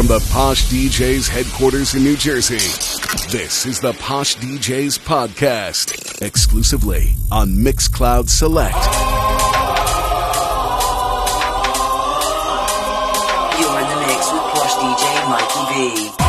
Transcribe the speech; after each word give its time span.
From 0.00 0.06
the 0.06 0.26
Posh 0.32 0.64
DJs 0.68 1.28
headquarters 1.28 1.94
in 1.94 2.02
New 2.02 2.16
Jersey, 2.16 2.56
this 3.30 3.66
is 3.66 3.80
the 3.80 3.92
Posh 3.92 4.34
DJs 4.36 4.98
podcast, 5.00 6.22
exclusively 6.22 7.12
on 7.30 7.50
Mixcloud 7.50 8.30
Select. 8.30 8.76
You're 13.60 13.78
in 13.78 13.88
the 13.90 14.06
mix 14.06 14.32
with 14.32 14.40
Posh 14.54 14.72
DJ 14.72 15.28
Mikey 15.28 16.16
B. 16.16 16.19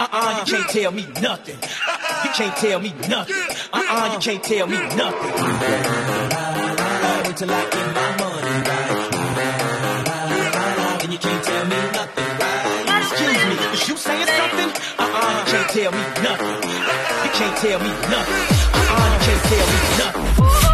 Uh-uh, 0.00 0.44
you 0.46 0.52
can't 0.54 0.70
tell 0.70 0.92
me 0.92 1.06
nothing. 1.20 1.56
You 1.56 2.30
can't 2.30 2.56
tell 2.56 2.78
me 2.78 2.92
nothing. 3.08 3.34
Uh-uh, 3.72 4.12
you 4.12 4.20
can't 4.20 4.44
tell 4.44 4.66
me 4.68 4.78
nothing. 4.94 5.32
Wait 7.26 7.42
I 7.42 7.66
get 7.68 7.86
my 7.98 8.10
money 8.22 8.62
right. 8.68 9.10
And 11.02 11.12
you 11.12 11.18
can't 11.18 11.42
tell 11.42 11.64
me 11.66 11.76
nothing. 11.98 12.30
Excuse 12.96 13.42
me, 13.44 13.56
is 13.74 13.88
you 13.88 13.96
saying 13.96 14.28
something? 14.38 14.70
Uh-uh, 15.00 15.34
you 15.34 15.44
can't 15.50 15.68
tell 15.70 15.90
me 15.90 16.04
nothing. 16.22 16.62
You 17.24 17.30
can't 17.34 17.56
tell 17.58 17.78
me 17.80 17.90
nothing. 18.06 18.42
Uh-uh, 18.78 19.02
you 19.14 19.20
can't 19.26 19.42
tell 19.50 19.66
me 19.66 19.78
nothing. 19.98 20.67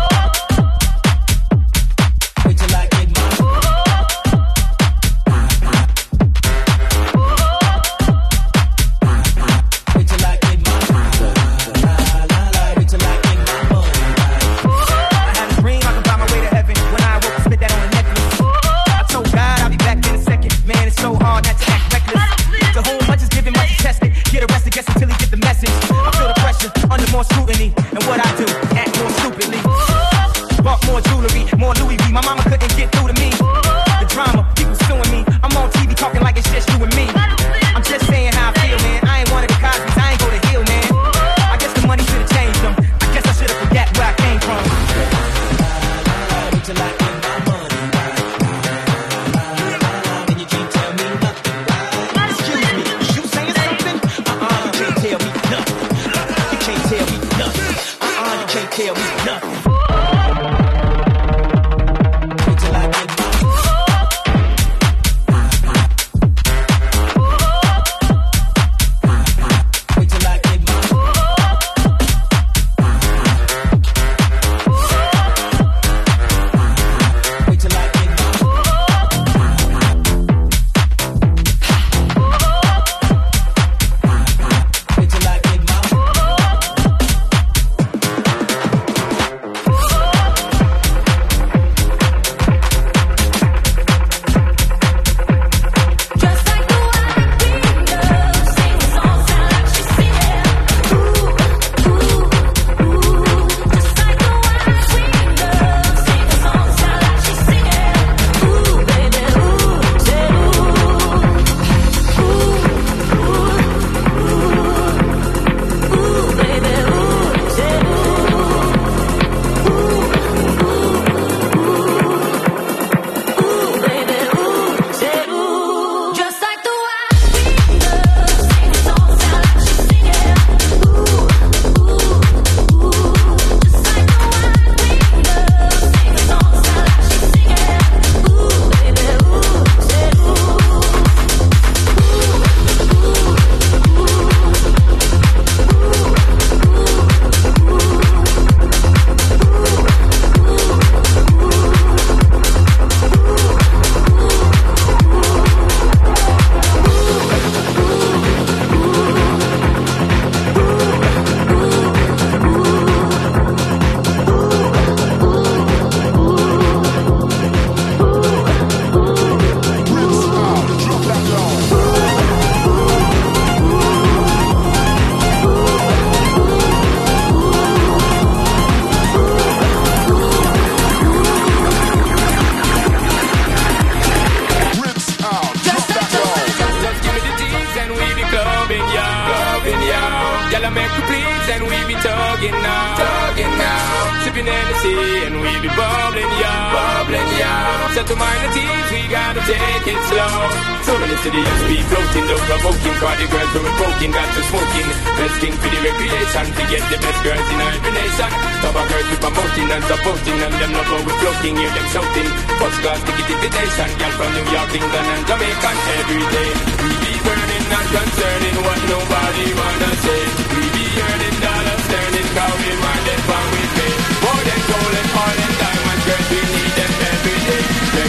we 195.41 195.53
be 195.63 195.71
bubbling, 195.73 196.33
y'all. 196.39 196.75
Bubbling, 196.75 197.31
y'all. 197.41 197.89
Set 197.95 198.07
to 198.11 198.17
mind 198.17 198.41
the 198.45 198.49
teens, 198.55 198.89
we 198.91 199.01
gotta 199.09 199.41
take 199.47 199.87
it 199.89 200.01
slow. 200.11 200.37
So 200.85 200.93
many 201.01 201.17
cities 201.23 201.61
be 201.71 201.79
floating, 201.89 202.27
though 202.29 202.45
provoking. 202.45 202.97
Cause 202.99 203.19
the 203.19 203.27
girls 203.31 203.55
are 203.57 203.75
broken, 203.79 204.11
got 204.11 204.29
to 204.35 204.43
smoking. 204.51 204.89
Best 205.17 205.37
thing 205.41 205.55
for 205.57 205.71
the 205.71 205.79
recreation, 205.81 206.45
to 206.55 206.63
get 206.69 206.83
the 206.93 206.99
best 207.01 207.21
girls 207.25 207.49
in 207.49 207.59
every 207.63 207.93
nation. 207.95 208.31
Top 208.63 208.77
of 208.77 208.87
girls 208.91 209.09
we 209.11 209.17
promoting 209.23 209.69
and 209.75 209.85
supporting, 209.89 210.39
and 210.45 210.55
them 210.61 210.71
not 210.75 210.89
always 210.93 211.19
floating, 211.23 211.55
hear 211.57 211.73
them 211.73 211.87
shouting. 211.95 212.29
First 212.61 212.79
class 212.83 213.01
ticket 213.07 213.29
invitation, 213.33 213.89
girl 213.97 214.13
from 214.19 214.31
New 214.35 214.47
York, 214.53 214.71
England, 214.77 215.09
and 215.15 215.23
Jamaica 215.25 215.71
every 215.99 216.25
day. 216.35 216.51
We 216.85 216.91
be 217.01 217.13
burning, 217.25 217.65
not 217.73 217.87
concerning 217.91 218.57
what 218.61 218.81
nobody 218.93 219.47
wanna 219.57 219.91
say. 220.05 220.23
We 220.53 220.65
be 220.75 220.84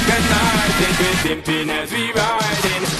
Cause 0.07 0.29
I 0.29 0.67
think 0.77 0.99
we're 0.99 1.35
dipping 1.35 1.69
as 1.71 1.91
we 1.91 2.11
riding. 2.13 2.94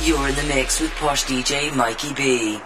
You're 0.00 0.28
in 0.28 0.34
the 0.36 0.44
mix 0.44 0.80
with 0.80 0.92
posh 0.92 1.24
DJ 1.24 1.74
Mikey 1.74 2.12
B. 2.14 2.60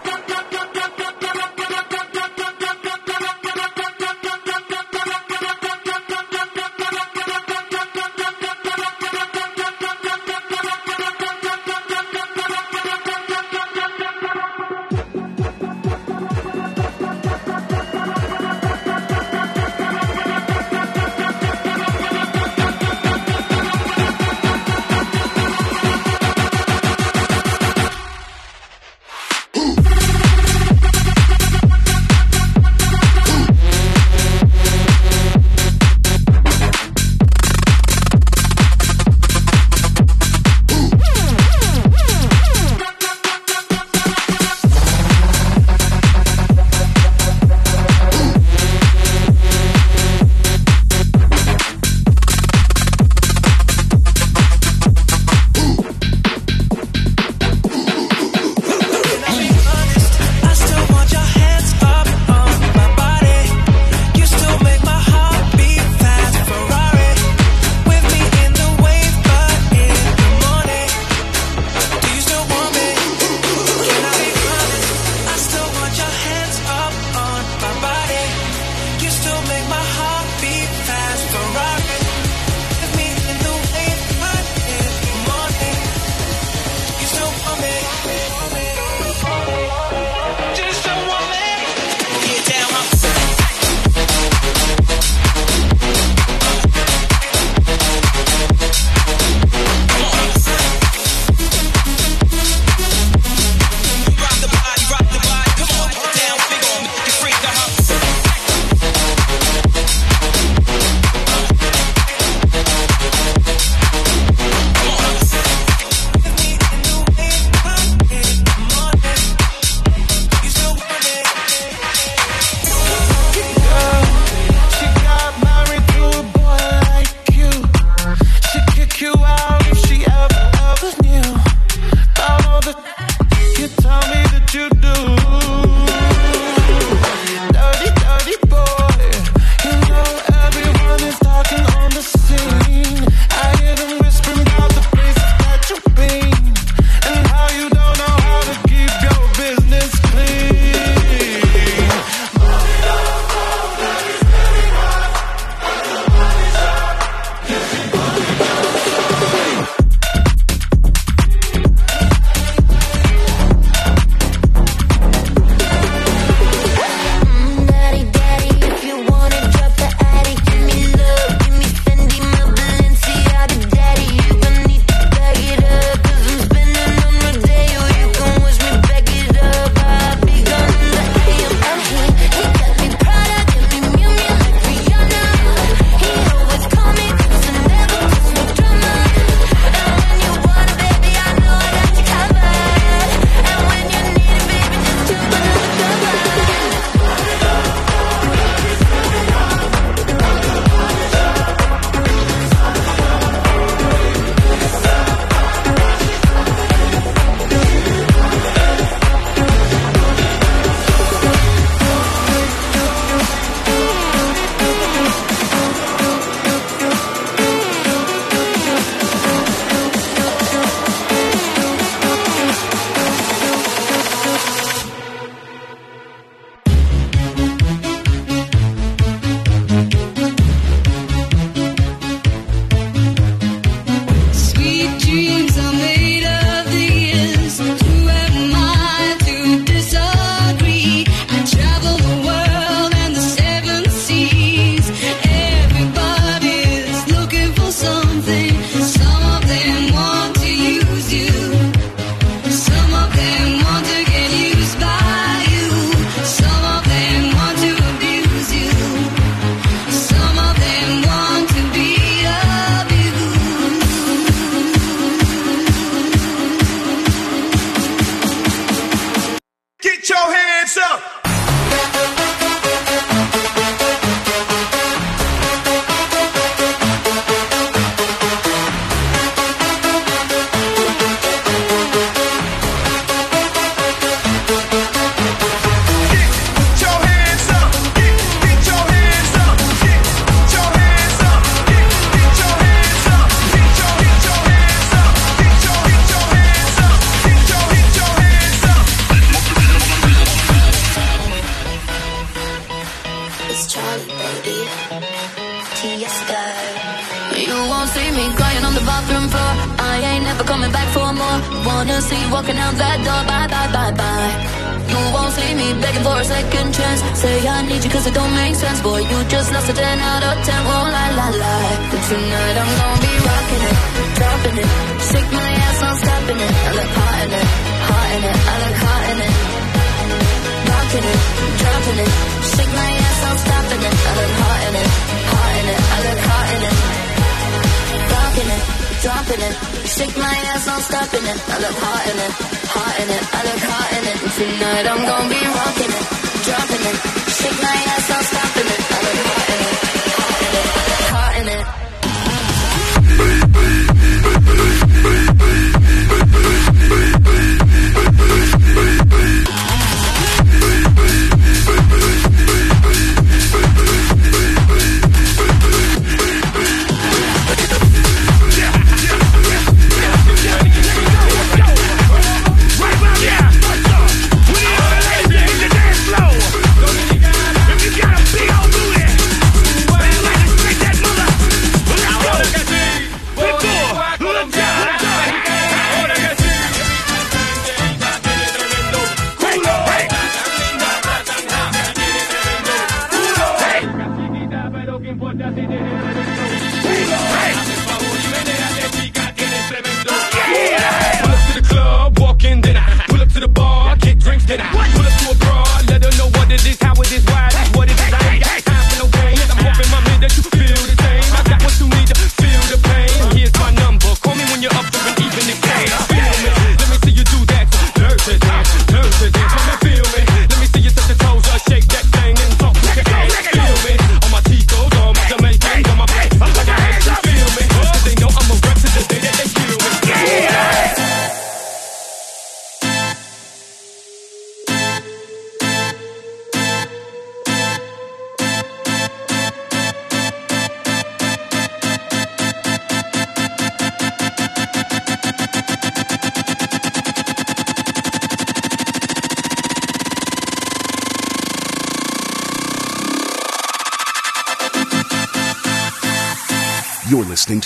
I 341.15 341.59
look 341.59 341.77
hot 341.77 342.07
in 342.09 342.17
it, 342.17 342.31
hot 342.73 342.99
in 342.99 343.09
it. 343.09 343.23
I 343.33 343.43
look 343.45 343.61
hot 343.69 343.89
in 343.93 344.03
it. 344.09 344.17
Tonight 344.33 344.87
I'm 344.87 345.05
gonna 345.05 345.29
be. 345.29 345.42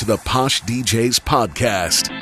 the 0.07 0.17
Posh 0.19 0.63
DJs 0.63 1.19
podcast. 1.19 2.16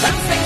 Something 0.00 0.37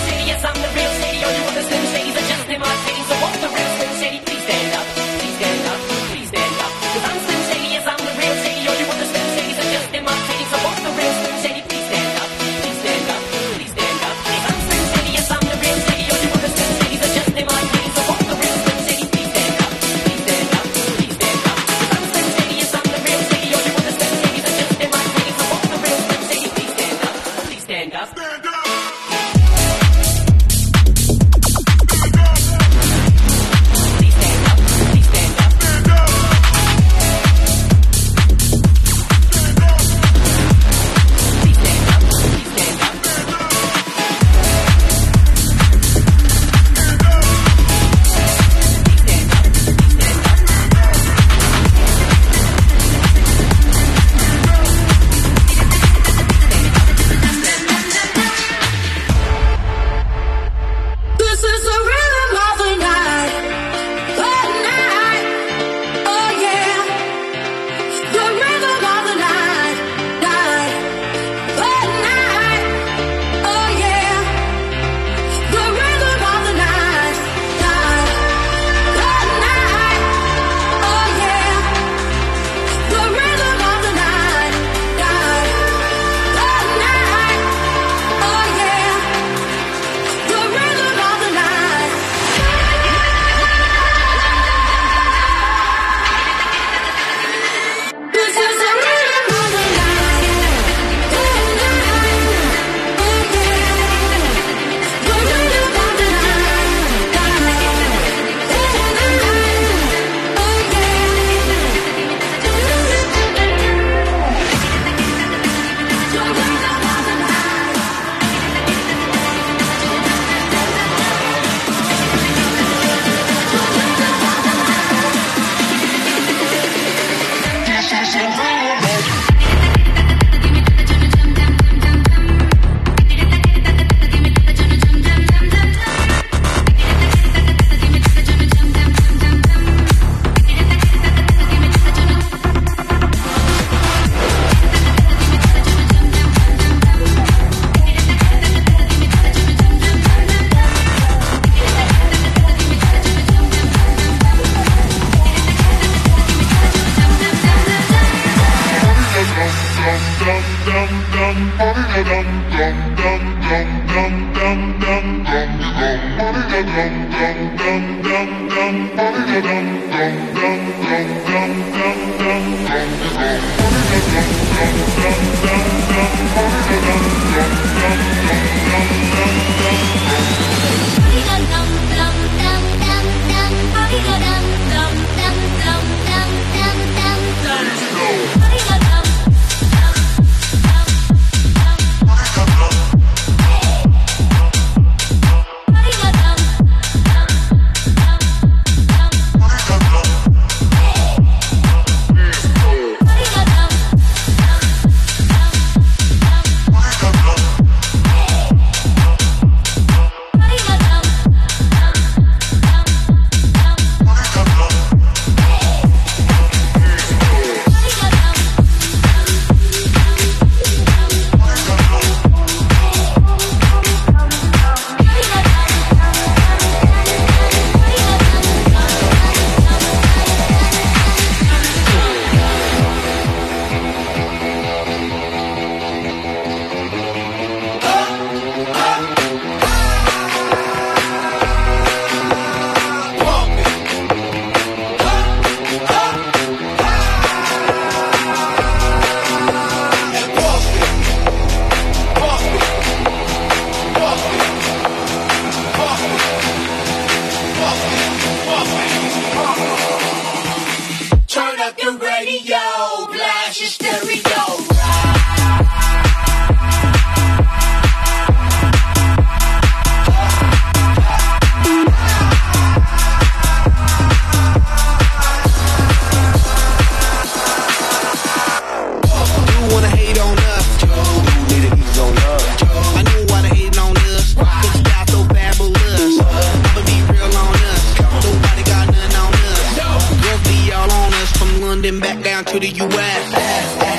back 292.02 292.22
down 292.22 292.44
to 292.44 292.58
the 292.58 292.68
US. 292.68 293.24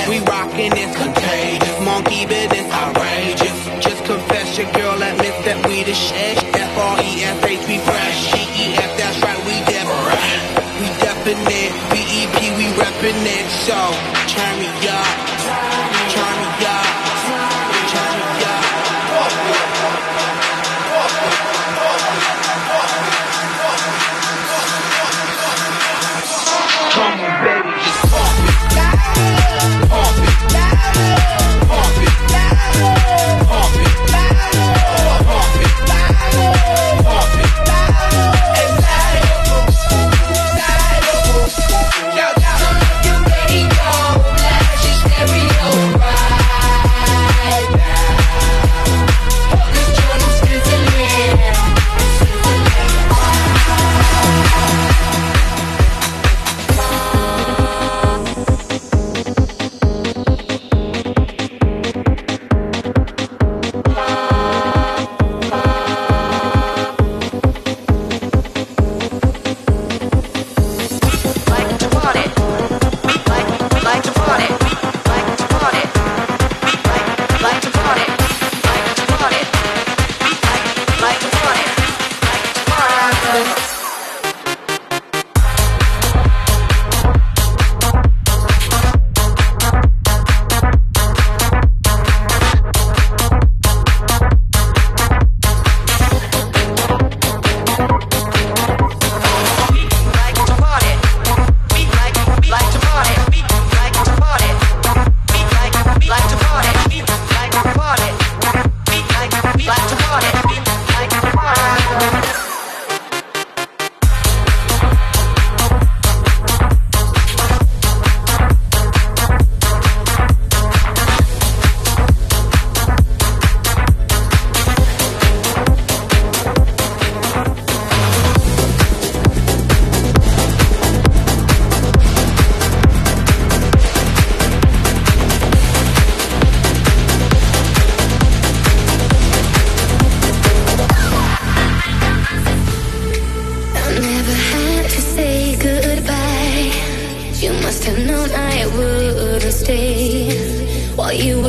We 0.09 0.19
rockin' 0.19 0.75
it's 0.75 0.95
contagious. 0.95 1.79
Monkey 1.79 2.25
business 2.25 2.67
outrageous. 2.71 3.57
Just 3.79 4.03
confess 4.03 4.57
your 4.57 4.69
girl 4.73 5.01
admits 5.01 5.39
that 5.47 5.65
we 5.65 5.83
the 5.83 5.95
shit. 5.95 6.37
F-R-E-S-H, 6.53 7.63
we 7.67 7.77
fresh. 7.79 8.19
G-E-F, 8.35 8.91
that's 8.99 9.19
right, 9.23 9.41
we 9.47 9.55
different. 9.71 10.41
We 10.83 10.87
definite. 10.99 11.71
B-E-P, 11.95 12.37
we 12.59 12.67
reppin' 12.75 13.23
it. 13.23 13.47
So, 13.63 13.79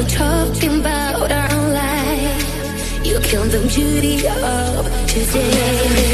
still 0.09 0.19
talking 0.19 0.81
about 0.81 1.31
our 1.31 1.73
life. 1.73 3.07
You 3.07 3.21
killed 3.21 3.51
the 3.51 3.61
beauty 3.75 4.27
of 4.27 4.85
today. 5.07 6.14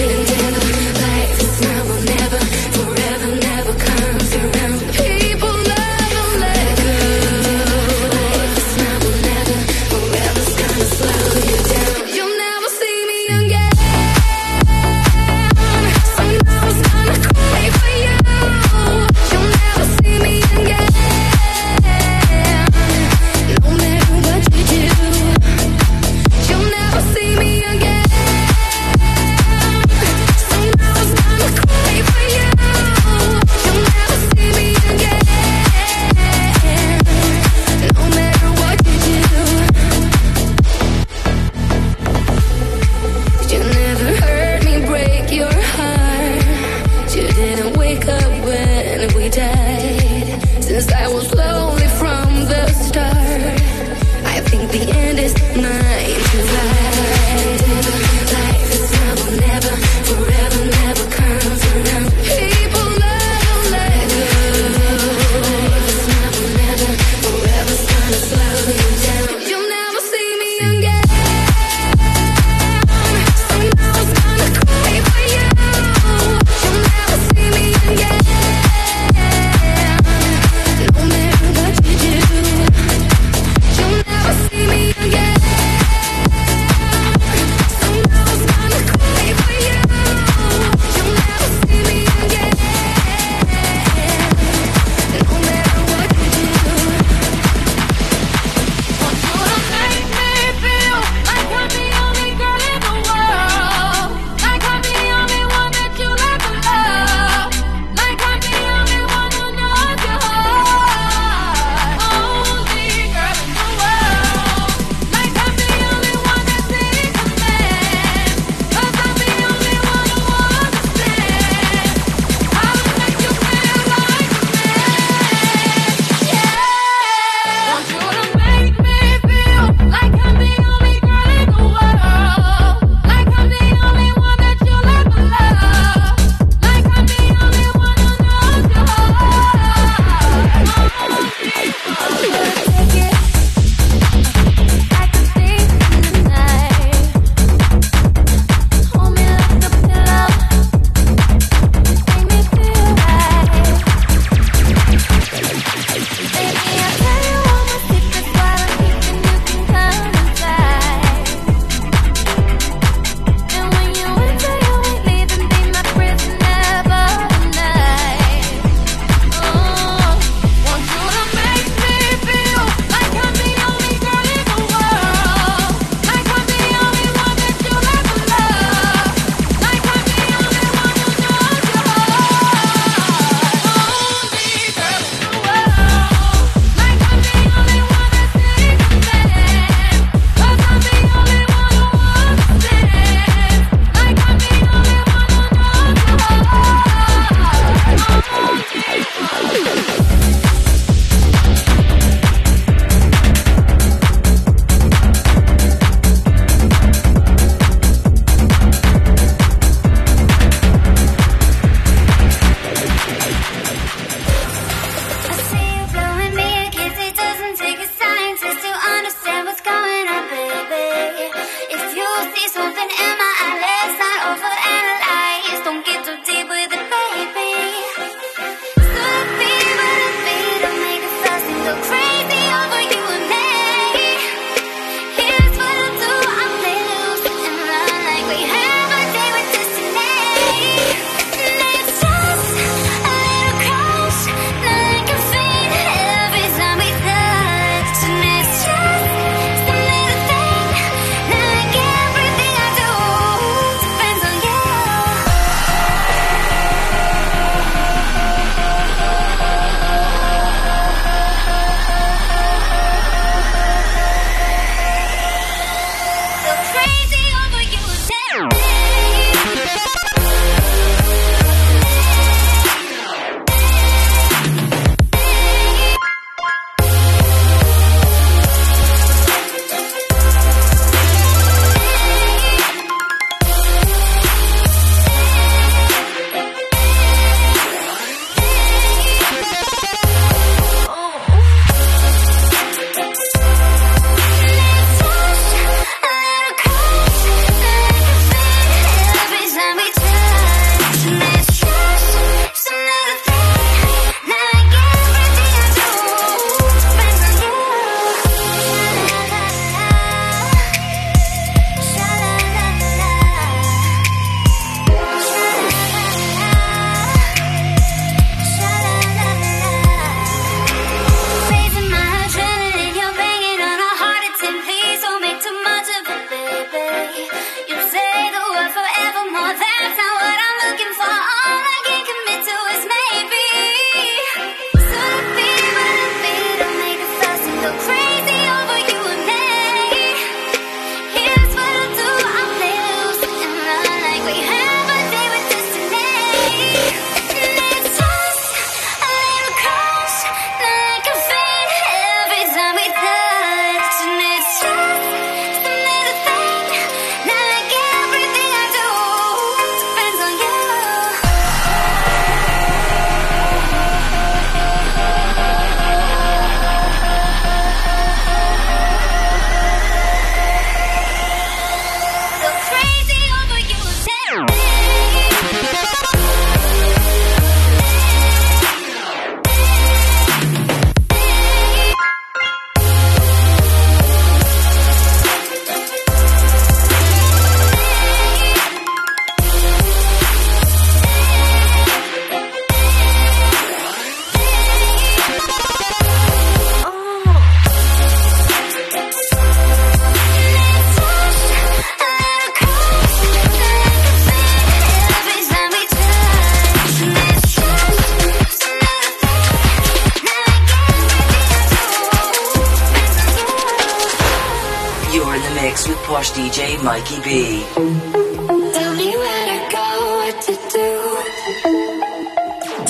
with 415.89 415.99
POSH 416.05 416.33
DJ 416.33 416.83
Mikey 416.83 417.21
B. 417.23 417.65
Tell 417.75 418.95
me 418.97 419.17
where 419.17 419.47
to 419.47 419.59
go, 419.73 419.87
what 420.19 420.43
to 420.43 420.53
do. 420.73 420.89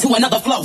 To 0.08 0.14
another 0.14 0.40
flow. 0.40 0.64